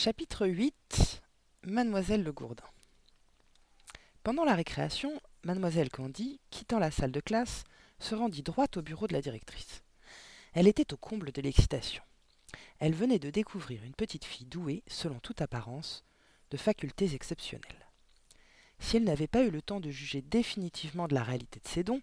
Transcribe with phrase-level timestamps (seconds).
[0.00, 1.22] Chapitre 8
[1.64, 2.62] Mademoiselle Le Gourdin
[4.22, 7.64] Pendant la récréation, Mademoiselle Candy, quittant la salle de classe,
[7.98, 9.82] se rendit droit au bureau de la directrice.
[10.52, 12.04] Elle était au comble de l'excitation.
[12.78, 16.04] Elle venait de découvrir une petite fille douée, selon toute apparence,
[16.52, 17.88] de facultés exceptionnelles.
[18.78, 21.82] Si elle n'avait pas eu le temps de juger définitivement de la réalité de ses
[21.82, 22.02] dons,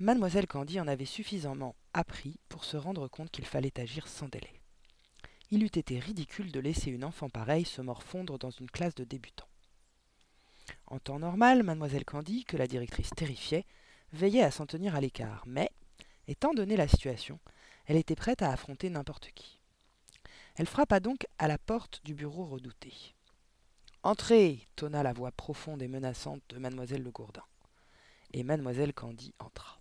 [0.00, 4.55] Mademoiselle Candy en avait suffisamment appris pour se rendre compte qu'il fallait agir sans délai.
[5.50, 9.04] Il eût été ridicule de laisser une enfant pareille se morfondre dans une classe de
[9.04, 9.48] débutants.
[10.88, 13.64] En temps normal, Mademoiselle Candy, que la directrice terrifiait,
[14.12, 15.70] veillait à s'en tenir à l'écart, mais,
[16.26, 17.38] étant donné la situation,
[17.86, 19.60] elle était prête à affronter n'importe qui.
[20.56, 22.92] Elle frappa donc à la porte du bureau redouté.
[24.02, 27.44] Entrez tonna la voix profonde et menaçante de mademoiselle Le Gourdin.
[28.32, 29.80] Et mademoiselle Candy entra.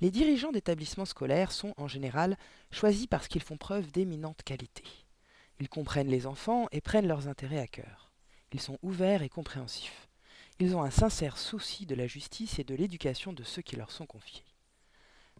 [0.00, 2.36] Les dirigeants d'établissements scolaires sont, en général,
[2.70, 4.84] choisis parce qu'ils font preuve d'éminentes qualités.
[5.58, 8.12] Ils comprennent les enfants et prennent leurs intérêts à cœur.
[8.52, 10.08] Ils sont ouverts et compréhensifs.
[10.58, 13.90] Ils ont un sincère souci de la justice et de l'éducation de ceux qui leur
[13.90, 14.44] sont confiés.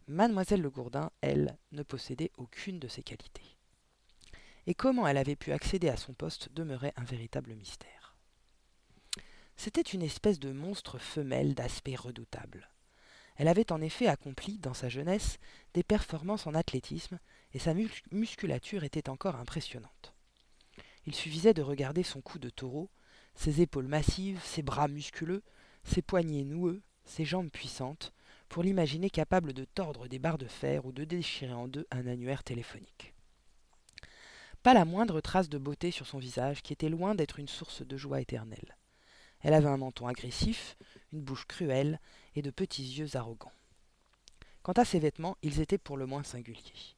[0.09, 3.57] Mademoiselle Le Gourdin, elle, ne possédait aucune de ces qualités.
[4.67, 8.15] Et comment elle avait pu accéder à son poste demeurait un véritable mystère.
[9.57, 12.71] C'était une espèce de monstre femelle d'aspect redoutable.
[13.37, 15.39] Elle avait en effet accompli, dans sa jeunesse,
[15.75, 17.19] des performances en athlétisme,
[17.53, 17.75] et sa
[18.11, 20.15] musculature était encore impressionnante.
[21.07, 22.91] Il suffisait de regarder son cou de taureau,
[23.35, 25.43] ses épaules massives, ses bras musculeux,
[25.85, 28.13] ses poignets noueux, ses jambes puissantes,
[28.49, 32.07] pour l'imaginer capable de tordre des barres de fer ou de déchirer en deux un
[32.07, 33.13] annuaire téléphonique.
[34.63, 37.87] Pas la moindre trace de beauté sur son visage, qui était loin d'être une source
[37.87, 38.77] de joie éternelle.
[39.41, 40.77] Elle avait un menton agressif,
[41.13, 42.01] une bouche cruelle
[42.35, 43.53] et de petits yeux arrogants.
[44.63, 46.97] Quant à ses vêtements, ils étaient pour le moins singuliers.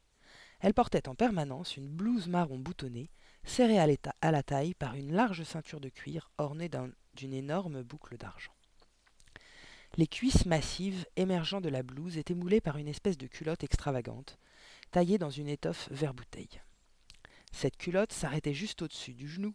[0.60, 3.10] Elle portait en permanence une blouse marron boutonnée,
[3.44, 6.70] serrée à la taille par une large ceinture de cuir ornée
[7.14, 8.52] d'une énorme boucle d'argent.
[9.96, 14.38] Les cuisses massives émergeant de la blouse étaient moulées par une espèce de culotte extravagante,
[14.90, 16.60] taillée dans une étoffe vert bouteille.
[17.52, 19.54] Cette culotte s'arrêtait juste au-dessus du genou.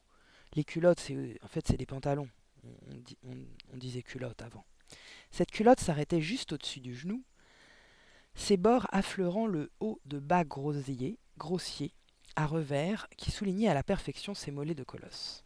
[0.55, 1.05] Les culottes,
[1.41, 2.29] en fait, c'est des pantalons.
[2.63, 4.65] On, disait culotte avant.
[5.31, 7.23] Cette culotte s'arrêtait juste au-dessus du genou,
[8.35, 11.93] ses bords affleurant le haut de bas grossier, grossier
[12.35, 15.43] à revers qui soulignait à la perfection ses mollets de colosse.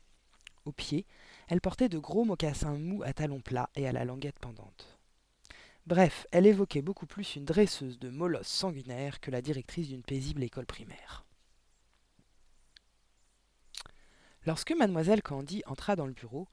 [0.66, 1.06] Au pied,
[1.48, 4.98] elle portait de gros mocassins mous à talons plats et à la languette pendante.
[5.86, 10.44] Bref, elle évoquait beaucoup plus une dresseuse de molosses sanguinaires que la directrice d'une paisible
[10.44, 11.26] école primaire.
[14.46, 16.50] Lorsque mademoiselle Candy entra dans le bureau,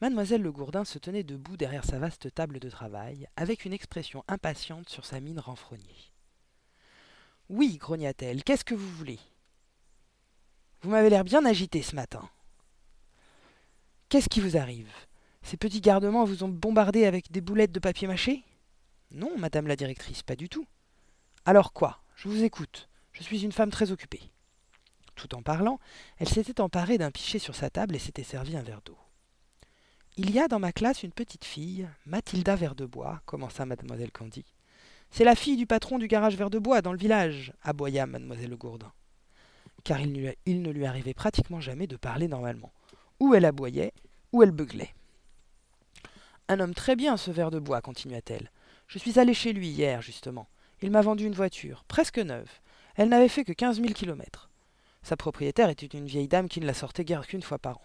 [0.00, 4.24] mademoiselle Le Gourdin se tenait debout derrière sa vaste table de travail, avec une expression
[4.28, 6.12] impatiente sur sa mine renfrognée.
[7.48, 9.18] Oui, grogna-t-elle, qu'est-ce que vous voulez
[10.82, 12.28] Vous m'avez l'air bien agité ce matin.
[14.08, 14.92] Qu'est-ce qui vous arrive?
[15.42, 18.44] Ces petits gardements vous ont bombardé avec des boulettes de papier mâché
[19.10, 20.66] Non, madame la directrice, pas du tout.
[21.44, 22.02] Alors quoi?
[22.16, 22.88] Je vous écoute.
[23.12, 24.30] Je suis une femme très occupée.
[25.14, 25.80] Tout en parlant,
[26.18, 28.98] elle s'était emparée d'un pichet sur sa table et s'était servi un verre d'eau.
[30.20, 34.44] Il y a dans ma classe une petite fille, Mathilda Verdebois, commença mademoiselle Candy.
[35.12, 38.92] C'est la fille du patron du garage Verdebois dans le village, aboya mademoiselle Gourdin.
[39.84, 42.72] Car il, il ne lui arrivait pratiquement jamais de parler normalement.
[43.20, 43.92] Ou elle aboyait,
[44.32, 44.92] ou elle beuglait.
[46.48, 48.50] Un homme très bien, ce verre de bois, continua-t-elle.
[48.88, 50.48] Je suis allée chez lui hier, justement.
[50.82, 52.50] Il m'a vendu une voiture, presque neuve.
[52.96, 54.50] Elle n'avait fait que quinze mille kilomètres.
[55.04, 57.84] Sa propriétaire était une vieille dame qui ne la sortait guère qu'une fois par an.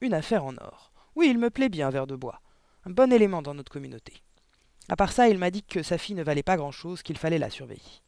[0.00, 0.92] Une affaire en or.
[1.16, 2.40] Oui, il me plaît bien, verre de bois.
[2.84, 4.22] Un bon élément dans notre communauté.
[4.88, 7.38] À part ça, il m'a dit que sa fille ne valait pas grand-chose, qu'il fallait
[7.38, 8.02] la surveiller.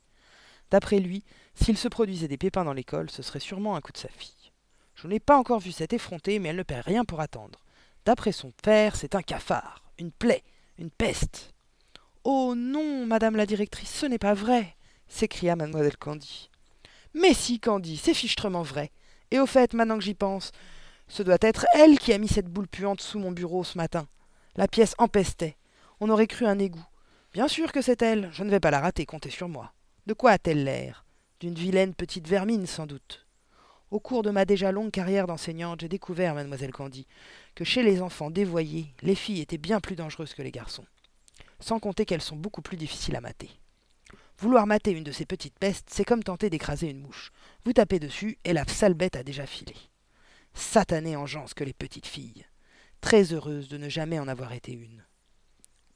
[0.70, 1.24] D'après lui,
[1.54, 4.52] s'il se produisait des pépins dans l'école, ce serait sûrement un coup de sa fille.
[4.94, 7.58] Je n'ai pas encore vu cette effrontée, mais elle ne perd rien pour attendre.
[8.04, 10.44] D'après son père, c'est un cafard, une plaie,
[10.78, 11.54] une peste.
[12.24, 14.76] Oh non, madame la directrice, ce n'est pas vrai,
[15.08, 16.50] s'écria mademoiselle Candy.
[17.14, 18.90] Mais si, Candy, c'est fichtrement vrai.
[19.30, 20.52] Et au fait, maintenant que j'y pense,
[21.08, 24.06] ce doit être elle qui a mis cette boule puante sous mon bureau ce matin.
[24.56, 25.56] La pièce empestait.
[26.00, 26.86] On aurait cru un égout.
[27.32, 29.72] Bien sûr que c'est elle, je ne vais pas la rater, comptez sur moi.
[30.06, 31.04] De quoi a-t-elle l'air?
[31.40, 33.26] D'une vilaine petite vermine, sans doute.
[33.90, 37.06] Au cours de ma déjà longue carrière d'enseignante, j'ai découvert, mademoiselle Candy,
[37.54, 40.84] que chez les enfants dévoyés, les filles étaient bien plus dangereuses que les garçons.
[41.60, 43.50] Sans compter qu'elles sont beaucoup plus difficiles à mater.
[44.38, 47.32] Vouloir mater une de ces petites pestes, c'est comme tenter d'écraser une mouche.
[47.64, 49.74] Vous tapez dessus et la sale bête a déjà filé.
[50.54, 52.46] Satanée engeance que les petites filles.
[53.00, 55.04] Très heureuse de ne jamais en avoir été une.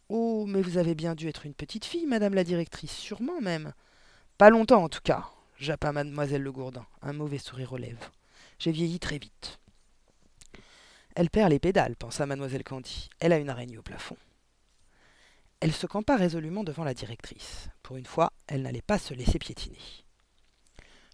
[0.09, 3.73] Oh, mais vous avez bien dû être une petite fille, madame la directrice, sûrement même.
[4.39, 5.31] Pas longtemps en tout cas
[5.63, 8.11] jappa mademoiselle Le Gourdin, un mauvais sourire aux lèvres.
[8.59, 9.61] J'ai vieilli très vite.
[11.15, 13.09] Elle perd les pédales, pensa mademoiselle Candy.
[13.21, 14.17] Elle a une araignée au plafond.
[15.61, 17.69] Elle se campa résolument devant la directrice.
[17.83, 19.79] Pour une fois, elle n'allait pas se laisser piétiner.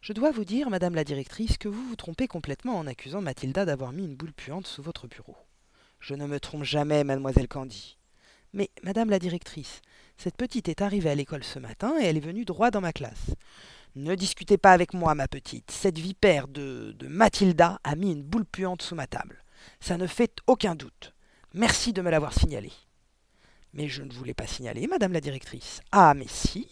[0.00, 3.64] Je dois vous dire, madame la directrice, que vous vous trompez complètement en accusant Mathilda
[3.64, 5.36] d'avoir mis une boule puante sous votre bureau.
[5.98, 7.98] Je ne me trompe jamais, mademoiselle Candy.
[8.52, 9.82] Mais, madame la directrice,
[10.16, 12.92] cette petite est arrivée à l'école ce matin et elle est venue droit dans ma
[12.92, 13.34] classe.
[13.96, 15.70] Ne discutez pas avec moi, ma petite.
[15.70, 19.42] Cette vipère de, de Mathilda a mis une boule puante sous ma table.
[19.80, 21.12] Ça ne fait aucun doute.
[21.54, 22.70] Merci de me l'avoir signalé.
[23.72, 25.80] Mais je ne voulais pas signaler, madame la directrice.
[25.90, 26.68] Ah, mais si.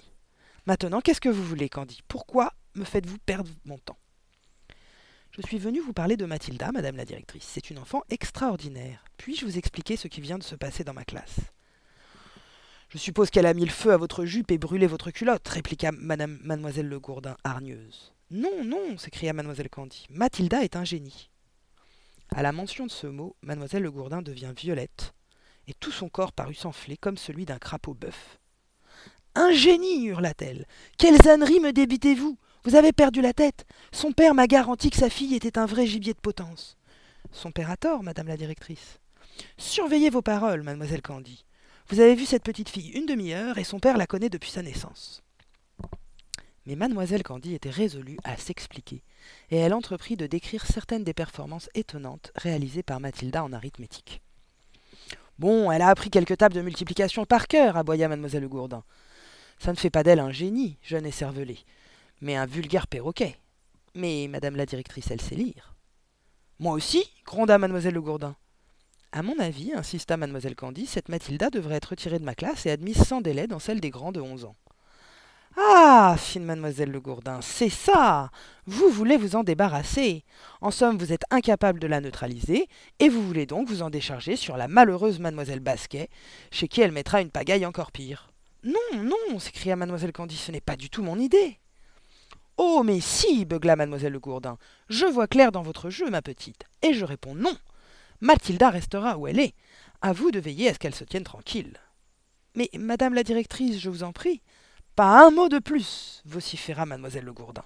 [0.67, 2.01] Maintenant, qu'est-ce que vous voulez, Candy?
[2.09, 3.99] Pourquoi me faites-vous perdre mon temps
[5.33, 7.45] Je suis venue vous parler de Mathilda, madame la directrice.
[7.45, 9.05] C'est une enfant extraordinaire.
[9.17, 11.41] Puis-je vous expliquer ce qui vient de se passer dans ma classe?
[12.89, 15.91] Je suppose qu'elle a mis le feu à votre jupe et brûlé votre culotte, répliqua
[15.93, 18.13] madame, mademoiselle Le Gourdin, hargneuse.
[18.31, 20.07] Non, non, s'écria mademoiselle Candy.
[20.11, 21.31] Mathilda est un génie.
[22.31, 25.15] À la mention de ce mot, mademoiselle Le Gourdin devient violette,
[25.67, 28.39] et tout son corps parut s'enfler comme celui d'un crapaud bœuf.
[29.35, 30.67] Un génie hurla-t-elle.
[30.97, 32.39] Quelles âneries me débitez-vous?
[32.67, 33.65] Vous avez perdu la tête.
[33.93, 36.77] Son père m'a garanti que sa fille était un vrai gibier de potence.
[37.31, 38.99] Son père a tort, madame la directrice.
[39.57, 41.45] Surveillez vos paroles, mademoiselle Candy.
[41.89, 44.63] Vous avez vu cette petite fille une demi-heure et son père la connaît depuis sa
[44.63, 45.23] naissance.
[46.67, 49.05] Mais mademoiselle Candy était résolue à s'expliquer,
[49.53, 54.23] et elle entreprit de décrire certaines des performances étonnantes réalisées par Mathilda en arithmétique.
[55.39, 58.83] Bon, elle a appris quelques tables de multiplication par cœur, aboya mademoiselle Gourdin.
[59.61, 61.61] Ça ne fait pas d'elle un génie, jeune et cervelé,
[62.21, 63.37] mais un vulgaire perroquet.
[63.95, 65.75] Mais madame la directrice, elle sait lire.
[66.59, 68.37] Moi aussi, gronda mademoiselle Le Gourdin.
[69.13, 72.71] À mon avis, insista mademoiselle Candy, cette Mathilda devrait être retirée de ma classe et
[72.71, 74.57] admise sans délai dans celle des grands de onze ans.
[75.57, 78.31] Ah fit mademoiselle Le Gourdin, c'est ça
[78.67, 80.23] Vous voulez vous en débarrasser.
[80.61, 82.69] En somme, vous êtes incapable de la neutraliser,
[82.99, 86.11] et vous voulez donc vous en décharger sur la malheureuse mademoiselle Basquet,
[86.51, 88.31] chez qui elle mettra une pagaille encore pire.
[88.65, 91.59] Non, non s'écria mademoiselle Candy, ce n'est pas du tout mon idée.
[92.59, 94.59] Oh, mais si beugla mademoiselle Le Gourdin.
[94.89, 97.57] Je vois clair dans votre jeu, ma petite, et je réponds non.
[98.21, 99.55] Mathilda restera où elle est.
[100.01, 101.79] À vous de veiller à ce qu'elle se tienne tranquille.
[102.55, 104.41] Mais, madame la directrice, je vous en prie,
[104.95, 107.65] pas un mot de plus, vociféra mademoiselle Le Gourdin.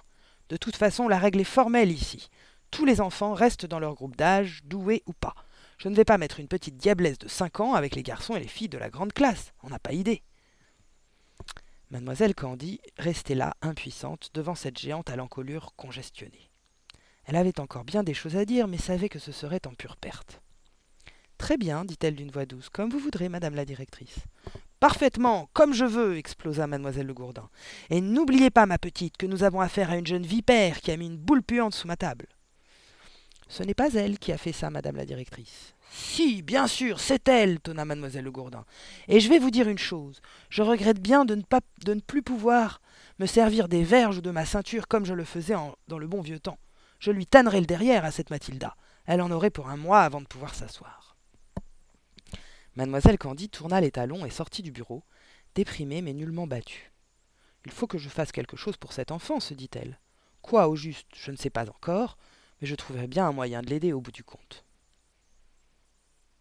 [0.49, 2.29] De toute façon, la règle est formelle ici.
[2.71, 5.35] Tous les enfants restent dans leur groupe d'âge, doués ou pas.
[5.77, 8.41] Je ne vais pas mettre une petite diablesse de cinq ans avec les garçons et
[8.41, 9.53] les filles de la grande classe.
[9.63, 10.23] On n'a pas idée.
[11.91, 16.49] Mademoiselle Candy restait là, impuissante, devant cette géante à l'encolure congestionnée.
[17.25, 19.97] Elle avait encore bien des choses à dire, mais savait que ce serait en pure
[19.97, 20.41] perte.
[21.37, 24.19] Très bien, dit-elle d'une voix douce, comme vous voudrez, madame la directrice.
[24.79, 27.49] Parfaitement, comme je veux, explosa mademoiselle Le Gourdin.
[27.89, 30.97] Et n'oubliez pas, ma petite, que nous avons affaire à une jeune vipère qui a
[30.97, 32.27] mis une boule puante sous ma table.
[33.49, 35.75] Ce n'est pas elle qui a fait ça, madame la directrice.
[35.93, 38.63] Si, bien sûr, c'est elle, tonna mademoiselle Le Gourdin.
[39.09, 40.21] Et je vais vous dire une chose.
[40.49, 42.81] Je regrette bien de ne, pas, de ne plus pouvoir
[43.19, 45.55] me servir des verges ou de ma ceinture comme je le faisais
[45.89, 46.59] dans le bon vieux temps.
[46.99, 48.77] Je lui tannerai le derrière à cette Mathilda.
[49.05, 51.17] Elle en aurait pour un mois avant de pouvoir s'asseoir.
[52.77, 55.03] Mademoiselle Candy tourna les talons et sortit du bureau,
[55.55, 56.93] déprimée mais nullement battue.
[57.65, 59.99] Il faut que je fasse quelque chose pour cet enfant, se dit-elle.
[60.41, 62.17] Quoi au juste, je ne sais pas encore,
[62.61, 64.63] mais je trouverai bien un moyen de l'aider au bout du compte.